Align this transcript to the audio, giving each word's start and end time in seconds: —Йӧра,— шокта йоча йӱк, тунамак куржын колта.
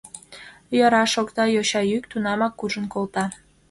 —Йӧра,— 0.77 1.03
шокта 1.13 1.43
йоча 1.55 1.81
йӱк, 1.91 2.03
тунамак 2.11 2.53
куржын 2.59 2.85
колта. 2.93 3.25